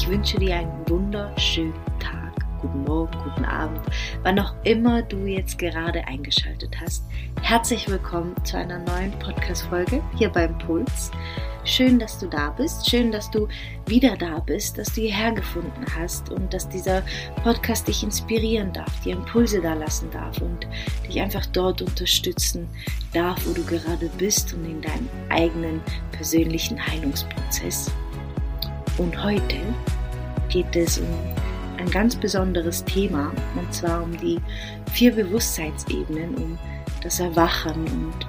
[0.00, 3.80] Ich wünsche dir einen wunderschönen Tag, guten Morgen, guten Abend,
[4.22, 7.02] wann auch immer du jetzt gerade eingeschaltet hast.
[7.42, 11.10] Herzlich willkommen zu einer neuen Podcast-Folge hier beim Puls.
[11.64, 12.88] Schön, dass du da bist.
[12.88, 13.48] Schön, dass du
[13.86, 17.02] wieder da bist, dass du hierher gefunden hast und dass dieser
[17.42, 20.68] Podcast dich inspirieren darf, dir Impulse da lassen darf und
[21.08, 22.68] dich einfach dort unterstützen
[23.12, 25.80] darf, wo du gerade bist und in deinem eigenen
[26.12, 27.90] persönlichen Heilungsprozess.
[28.98, 29.56] Und heute
[30.48, 31.06] geht es um
[31.78, 34.40] ein ganz besonderes Thema und zwar um die
[34.92, 36.58] vier Bewusstseinsebenen, um
[37.02, 37.84] das Erwachen.
[37.86, 38.26] Und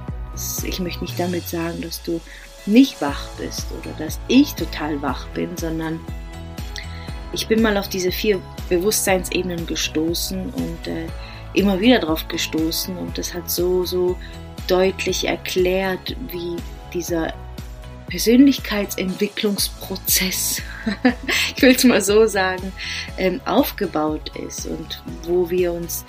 [0.63, 2.21] ich möchte nicht damit sagen, dass du
[2.67, 5.99] nicht wach bist oder dass ich total wach bin, sondern
[7.33, 11.07] ich bin mal auf diese vier Bewusstseinsebenen gestoßen und äh,
[11.53, 12.95] immer wieder drauf gestoßen.
[12.95, 14.15] Und das hat so, so
[14.67, 16.55] deutlich erklärt, wie
[16.93, 17.33] dieser
[18.09, 20.61] Persönlichkeitsentwicklungsprozess,
[21.55, 22.73] ich will es mal so sagen,
[23.17, 26.05] ähm, aufgebaut ist und wo wir uns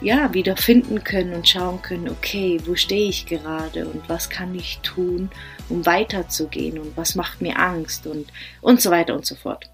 [0.00, 4.54] ja, wieder finden können und schauen können, okay, wo stehe ich gerade und was kann
[4.54, 5.30] ich tun,
[5.68, 9.68] um weiterzugehen und was macht mir Angst und, und so weiter und so fort.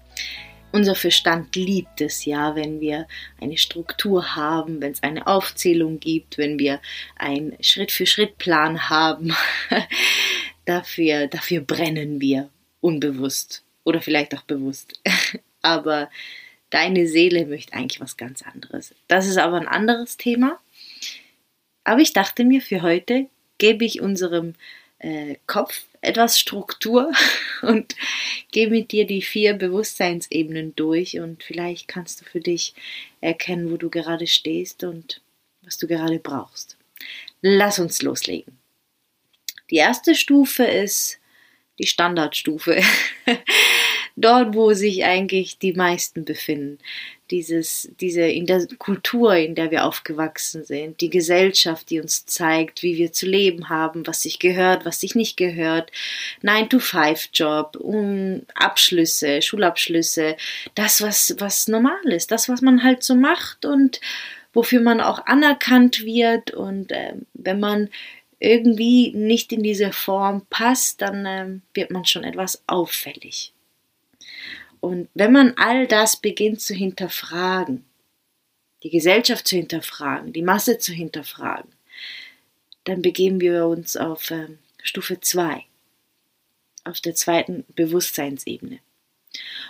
[0.73, 3.07] Unser Verstand liebt es ja, wenn wir
[3.39, 6.81] eine Struktur haben, wenn es eine Aufzählung gibt, wenn wir
[7.15, 9.33] einen Schritt-für-Schritt-Plan haben.
[10.67, 12.49] dafür, dafür brennen wir
[12.81, 15.01] unbewusst oder vielleicht auch bewusst.
[15.61, 16.09] Aber
[16.69, 18.93] Deine Seele möchte eigentlich was ganz anderes.
[19.07, 20.59] Das ist aber ein anderes Thema.
[21.83, 24.55] Aber ich dachte mir, für heute gebe ich unserem
[24.99, 27.13] äh, Kopf etwas Struktur
[27.61, 27.95] und
[28.51, 32.73] gehe mit dir die vier Bewusstseinsebenen durch und vielleicht kannst du für dich
[33.21, 35.21] erkennen, wo du gerade stehst und
[35.61, 36.77] was du gerade brauchst.
[37.41, 38.57] Lass uns loslegen.
[39.69, 41.19] Die erste Stufe ist
[41.79, 42.81] die Standardstufe.
[44.17, 46.79] dort, wo sich eigentlich die meisten befinden.
[47.29, 52.83] Dieses, diese, in der Kultur, in der wir aufgewachsen sind, die Gesellschaft, die uns zeigt,
[52.83, 55.91] wie wir zu leben haben, was sich gehört, was sich nicht gehört,
[56.41, 60.35] 9-to-5-Job, um Abschlüsse, Schulabschlüsse,
[60.73, 64.01] das, was, was normal ist, das, was man halt so macht und
[64.53, 67.89] wofür man auch anerkannt wird und äh, wenn man
[68.39, 73.53] irgendwie nicht in diese Form passt, dann äh, wird man schon etwas auffällig.
[74.79, 77.85] Und wenn man all das beginnt zu hinterfragen,
[78.83, 81.71] die Gesellschaft zu hinterfragen, die Masse zu hinterfragen,
[82.83, 84.47] dann begeben wir uns auf äh,
[84.83, 85.65] Stufe 2,
[86.83, 88.79] auf der zweiten Bewusstseinsebene.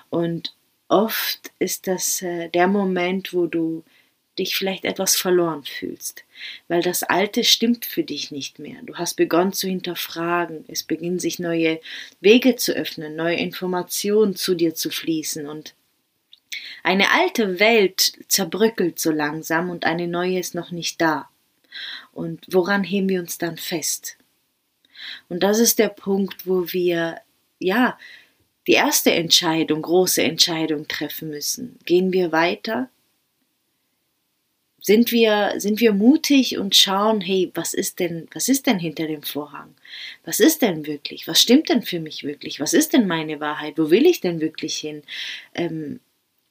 [0.09, 0.55] Und
[0.87, 3.83] oft ist das äh, der Moment, wo du
[4.39, 6.23] dich vielleicht etwas verloren fühlst,
[6.67, 8.81] weil das Alte stimmt für dich nicht mehr.
[8.83, 11.79] Du hast begonnen zu hinterfragen, es beginnen sich neue
[12.21, 15.73] Wege zu öffnen, neue Informationen zu dir zu fließen und
[16.83, 21.29] eine alte Welt zerbröckelt so langsam und eine neue ist noch nicht da.
[22.13, 24.17] Und woran heben wir uns dann fest?
[25.29, 27.19] Und das ist der Punkt, wo wir,
[27.59, 27.97] ja,
[28.67, 31.77] die erste Entscheidung, große Entscheidung treffen müssen.
[31.85, 32.89] Gehen wir weiter
[34.87, 39.05] sind wir, sind wir mutig und schauen, hey, was ist denn, was ist denn hinter
[39.05, 39.75] dem Vorhang?
[40.23, 41.27] Was ist denn wirklich?
[41.27, 42.61] Was stimmt denn für mich wirklich?
[42.61, 43.77] Was ist denn meine Wahrheit?
[43.77, 45.03] Wo will ich denn wirklich hin?
[45.53, 45.99] Ähm,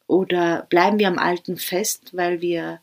[0.06, 2.82] oder bleiben wir am Alten fest, weil wir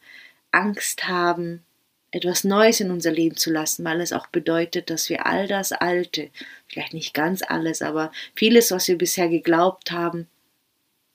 [0.49, 1.61] Angst haben,
[2.09, 5.71] etwas Neues in unser Leben zu lassen, weil es auch bedeutet, dass wir all das
[5.71, 6.31] Alte,
[6.67, 10.27] vielleicht nicht ganz alles, aber vieles, was wir bisher geglaubt haben,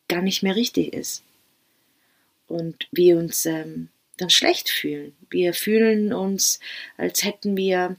[0.06, 1.24] gar nicht mehr richtig ist.
[2.46, 3.88] Und wir uns ähm,
[4.20, 5.16] dann schlecht fühlen.
[5.30, 6.60] Wir fühlen uns,
[6.96, 7.96] als hätten wir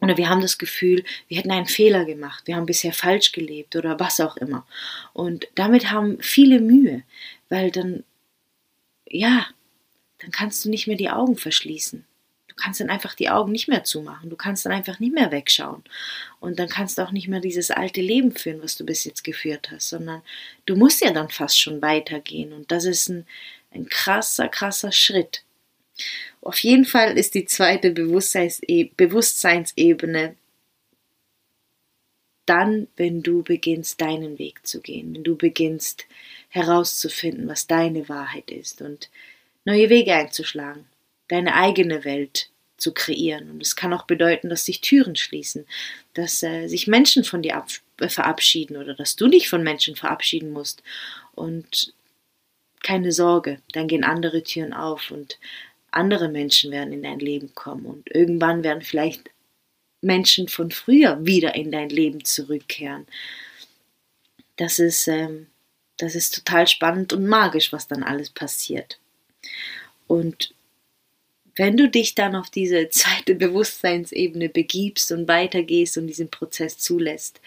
[0.00, 3.74] oder wir haben das Gefühl, wir hätten einen Fehler gemacht, wir haben bisher falsch gelebt
[3.76, 4.66] oder was auch immer.
[5.12, 7.02] Und damit haben viele Mühe,
[7.48, 8.04] weil dann,
[9.06, 9.46] ja,
[10.18, 12.04] dann kannst du nicht mehr die Augen verschließen.
[12.48, 14.30] Du kannst dann einfach die Augen nicht mehr zumachen.
[14.30, 15.84] Du kannst dann einfach nicht mehr wegschauen.
[16.40, 19.22] Und dann kannst du auch nicht mehr dieses alte Leben führen, was du bis jetzt
[19.22, 20.22] geführt hast, sondern
[20.66, 22.52] du musst ja dann fast schon weitergehen.
[22.52, 23.26] Und das ist ein,
[23.72, 25.44] ein krasser, krasser Schritt.
[26.40, 30.36] Auf jeden Fall ist die zweite Bewusstseinsebene
[32.48, 36.06] dann, wenn du beginnst, deinen Weg zu gehen, wenn du beginnst
[36.48, 39.10] herauszufinden, was deine Wahrheit ist und
[39.64, 40.86] neue Wege einzuschlagen,
[41.28, 43.50] deine eigene Welt zu kreieren.
[43.50, 45.66] Und es kann auch bedeuten, dass sich Türen schließen,
[46.14, 47.64] dass äh, sich Menschen von dir
[47.98, 50.82] verabschieden oder dass du dich von Menschen verabschieden musst.
[51.34, 51.92] Und
[52.82, 55.38] keine Sorge, dann gehen andere Türen auf und
[55.90, 59.30] andere Menschen werden in dein Leben kommen und irgendwann werden vielleicht
[60.00, 63.06] Menschen von früher wieder in dein Leben zurückkehren.
[64.56, 65.48] Das ist ähm,
[65.96, 69.00] Das ist total spannend und magisch, was dann alles passiert.
[70.06, 70.54] Und
[71.56, 77.40] wenn du dich dann auf diese zweite Bewusstseinsebene begibst und weitergehst und diesen Prozess zulässt,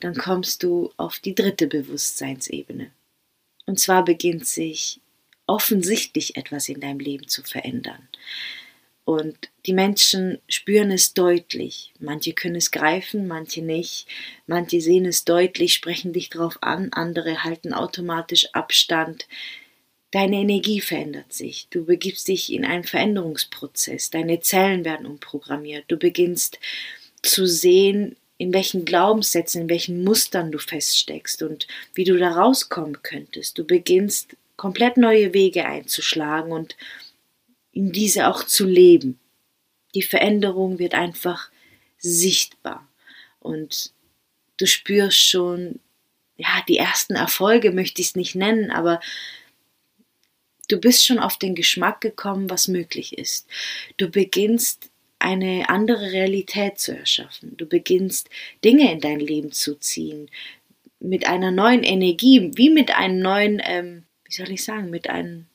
[0.00, 2.90] dann kommst du auf die dritte Bewusstseinsebene.
[3.66, 5.00] Und zwar beginnt sich
[5.50, 8.08] offensichtlich etwas in deinem Leben zu verändern.
[9.04, 11.92] Und die Menschen spüren es deutlich.
[11.98, 14.06] Manche können es greifen, manche nicht.
[14.46, 19.26] Manche sehen es deutlich, sprechen dich darauf an, andere halten automatisch Abstand.
[20.12, 21.66] Deine Energie verändert sich.
[21.70, 24.10] Du begibst dich in einen Veränderungsprozess.
[24.10, 25.86] Deine Zellen werden umprogrammiert.
[25.88, 26.60] Du beginnst
[27.22, 33.02] zu sehen, in welchen Glaubenssätzen, in welchen Mustern du feststeckst und wie du da rauskommen
[33.02, 33.58] könntest.
[33.58, 36.76] Du beginnst komplett neue Wege einzuschlagen und
[37.72, 39.18] in diese auch zu leben.
[39.94, 41.50] Die Veränderung wird einfach
[41.96, 42.86] sichtbar
[43.38, 43.94] und
[44.58, 45.80] du spürst schon,
[46.36, 49.00] ja, die ersten Erfolge möchte ich es nicht nennen, aber
[50.68, 53.48] du bist schon auf den Geschmack gekommen, was möglich ist.
[53.96, 57.56] Du beginnst eine andere Realität zu erschaffen.
[57.56, 58.28] Du beginnst
[58.62, 60.30] Dinge in dein Leben zu ziehen
[60.98, 65.46] mit einer neuen Energie, wie mit einem neuen, ähm, wie soll ich sagen, mit einem,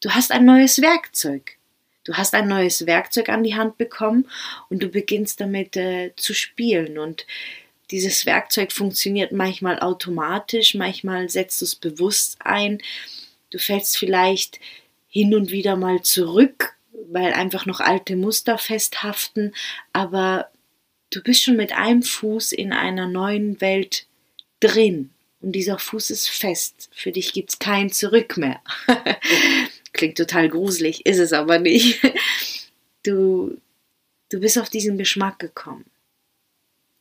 [0.00, 1.58] du hast ein neues Werkzeug.
[2.04, 4.28] Du hast ein neues Werkzeug an die Hand bekommen
[4.68, 7.26] und du beginnst damit äh, zu spielen und
[7.90, 12.80] dieses Werkzeug funktioniert manchmal automatisch, manchmal setzt du es bewusst ein.
[13.50, 14.58] Du fällst vielleicht
[15.08, 16.74] hin und wieder mal zurück
[17.08, 19.54] weil einfach noch alte Muster festhaften,
[19.92, 20.50] aber
[21.10, 24.06] du bist schon mit einem Fuß in einer neuen Welt
[24.60, 25.13] drin
[25.44, 26.88] und dieser Fuß ist fest.
[26.92, 28.62] Für dich gibt es kein Zurück mehr.
[29.92, 32.00] Klingt total gruselig, ist es aber nicht.
[33.02, 33.58] Du,
[34.30, 35.84] du bist auf diesen Geschmack gekommen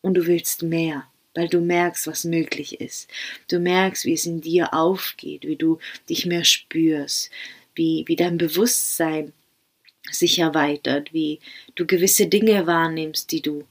[0.01, 3.09] und du willst mehr, weil du merkst, was möglich ist.
[3.47, 5.79] Du merkst, wie es in dir aufgeht, wie du
[6.09, 7.31] dich mehr spürst,
[7.73, 9.31] wie, wie dein Bewusstsein
[10.11, 11.39] sich erweitert, wie
[11.75, 13.63] du gewisse Dinge wahrnimmst, die du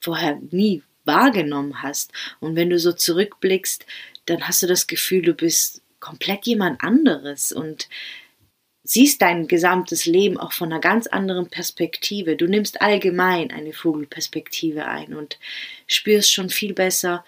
[0.00, 2.12] vorher nie wahrgenommen hast.
[2.40, 3.86] Und wenn du so zurückblickst,
[4.26, 7.88] dann hast du das Gefühl, du bist komplett jemand anderes und
[8.84, 12.36] siehst dein gesamtes Leben auch von einer ganz anderen Perspektive.
[12.36, 15.38] Du nimmst allgemein eine Vogelperspektive ein und
[15.86, 17.24] spürst schon viel besser,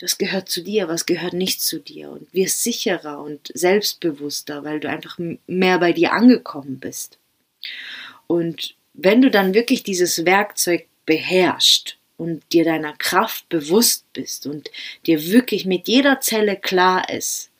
[0.00, 4.80] was gehört zu dir, was gehört nicht zu dir und wirst sicherer und selbstbewusster, weil
[4.80, 7.18] du einfach mehr bei dir angekommen bist.
[8.26, 14.70] Und wenn du dann wirklich dieses Werkzeug beherrschst und dir deiner Kraft bewusst bist und
[15.06, 17.50] dir wirklich mit jeder Zelle klar ist,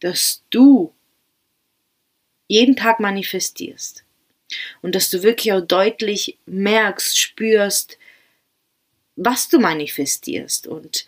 [0.00, 0.92] dass du
[2.48, 4.04] jeden Tag manifestierst
[4.82, 7.98] und dass du wirklich auch deutlich merkst, spürst,
[9.16, 11.06] was du manifestierst und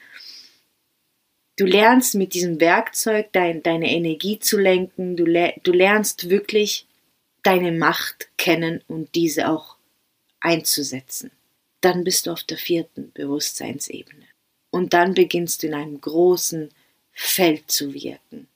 [1.56, 6.86] du lernst mit diesem Werkzeug dein, deine Energie zu lenken, du, du lernst wirklich
[7.42, 9.76] deine Macht kennen und diese auch
[10.40, 11.30] einzusetzen.
[11.84, 14.26] Dann bist du auf der vierten Bewusstseinsebene.
[14.70, 16.70] Und dann beginnst du in einem großen
[17.12, 18.48] Feld zu wirken.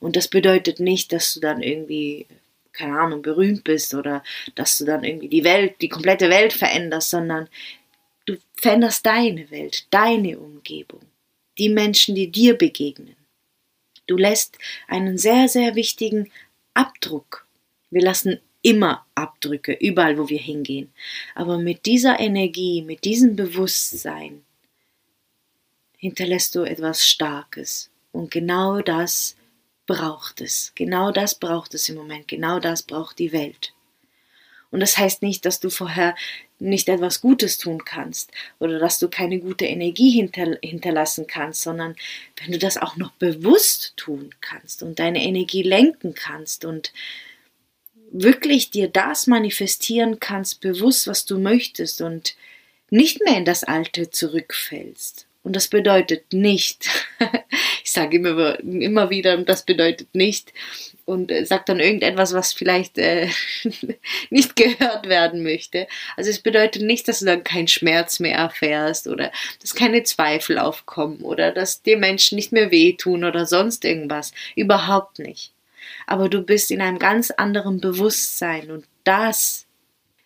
[0.00, 2.26] Und das bedeutet nicht, dass du dann irgendwie,
[2.72, 4.24] keine Ahnung, berühmt bist oder
[4.54, 7.48] dass du dann irgendwie die Welt, die komplette Welt veränderst, sondern
[8.26, 11.02] du veränderst deine Welt, deine Umgebung,
[11.58, 13.16] die Menschen, die dir begegnen.
[14.06, 14.58] Du lässt
[14.88, 16.32] einen sehr, sehr wichtigen
[16.74, 17.46] Abdruck
[17.92, 20.92] wir lassen immer Abdrücke, überall, wo wir hingehen.
[21.34, 24.44] Aber mit dieser Energie, mit diesem Bewusstsein
[25.96, 27.90] hinterlässt du etwas Starkes.
[28.12, 29.36] Und genau das
[29.86, 30.72] braucht es.
[30.74, 32.28] Genau das braucht es im Moment.
[32.28, 33.72] Genau das braucht die Welt.
[34.70, 36.16] Und das heißt nicht, dass du vorher
[36.58, 41.94] nicht etwas Gutes tun kannst oder dass du keine gute Energie hinter, hinterlassen kannst, sondern
[42.40, 46.92] wenn du das auch noch bewusst tun kannst und deine Energie lenken kannst und
[48.12, 52.34] wirklich dir das manifestieren kannst, bewusst, was du möchtest und
[52.90, 55.26] nicht mehr in das Alte zurückfällst.
[55.42, 56.88] Und das bedeutet nicht,
[57.82, 60.52] ich sage immer, immer wieder, das bedeutet nicht,
[61.04, 63.28] und äh, sagt dann irgendetwas, was vielleicht äh,
[64.30, 65.88] nicht gehört werden möchte.
[66.16, 70.58] Also es bedeutet nicht, dass du dann keinen Schmerz mehr erfährst oder dass keine Zweifel
[70.58, 74.32] aufkommen oder dass dir Menschen nicht mehr wehtun oder sonst irgendwas.
[74.54, 75.52] Überhaupt nicht
[76.06, 79.66] aber du bist in einem ganz anderen Bewusstsein und das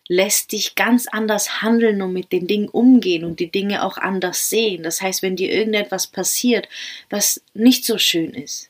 [0.07, 4.49] lässt dich ganz anders handeln und mit den Dingen umgehen und die Dinge auch anders
[4.49, 4.83] sehen.
[4.83, 6.69] Das heißt, wenn dir irgendetwas passiert,
[7.09, 8.69] was nicht so schön ist,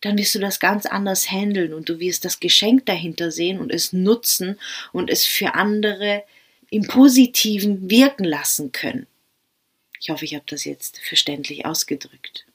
[0.00, 3.72] dann wirst du das ganz anders handeln und du wirst das Geschenk dahinter sehen und
[3.72, 4.58] es nutzen
[4.92, 6.24] und es für andere
[6.70, 9.06] im Positiven wirken lassen können.
[10.00, 12.46] Ich hoffe, ich habe das jetzt verständlich ausgedrückt.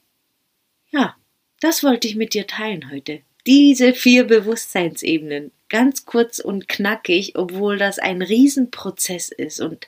[0.92, 1.16] Ja,
[1.60, 3.22] das wollte ich mit dir teilen heute.
[3.46, 9.88] Diese vier Bewusstseinsebenen, ganz kurz und knackig, obwohl das ein Riesenprozess ist und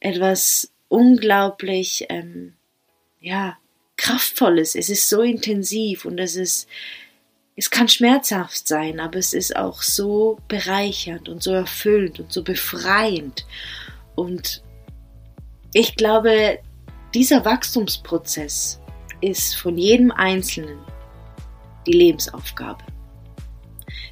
[0.00, 2.54] etwas unglaublich, ähm,
[3.20, 3.56] ja,
[3.96, 4.74] kraftvolles.
[4.74, 6.68] Es ist so intensiv und es ist,
[7.56, 12.42] es kann schmerzhaft sein, aber es ist auch so bereichernd und so erfüllend und so
[12.42, 13.46] befreiend.
[14.14, 14.62] Und
[15.72, 16.58] ich glaube,
[17.14, 18.80] dieser Wachstumsprozess
[19.20, 20.78] ist von jedem Einzelnen
[21.86, 22.84] die Lebensaufgabe.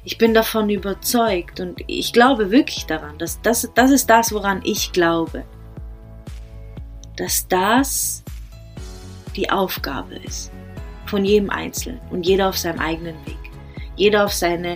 [0.03, 4.61] Ich bin davon überzeugt und ich glaube wirklich daran, dass das, das ist das, woran
[4.63, 5.45] ich glaube,
[7.15, 8.23] dass das
[9.35, 10.51] die Aufgabe ist
[11.05, 13.37] von jedem Einzelnen und jeder auf seinem eigenen Weg,
[13.95, 14.75] jeder auf seine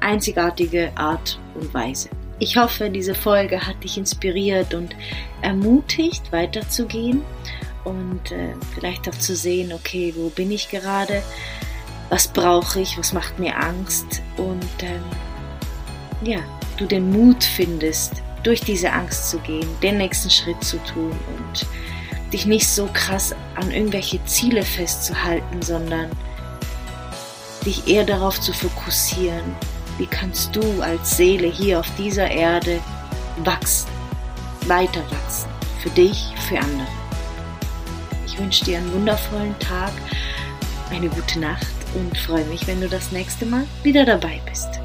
[0.00, 2.10] einzigartige Art und Weise.
[2.38, 4.94] Ich hoffe, diese Folge hat dich inspiriert und
[5.42, 7.22] ermutigt, weiterzugehen
[7.84, 11.22] und äh, vielleicht auch zu sehen, okay, wo bin ich gerade,
[12.10, 15.04] was brauche ich, was macht mir Angst und ähm,
[16.22, 16.38] ja,
[16.76, 21.66] du den Mut findest, durch diese Angst zu gehen, den nächsten Schritt zu tun und
[22.32, 26.10] dich nicht so krass an irgendwelche Ziele festzuhalten, sondern
[27.64, 29.54] dich eher darauf zu fokussieren,
[29.98, 32.80] wie kannst du als Seele hier auf dieser Erde
[33.44, 33.88] wachsen,
[34.66, 35.48] weiter wachsen,
[35.82, 36.86] für dich, für andere.
[38.26, 39.92] Ich wünsche dir einen wundervollen Tag,
[40.90, 41.66] eine gute Nacht
[41.98, 44.80] und freue mich, wenn du das nächste Mal wieder dabei bist.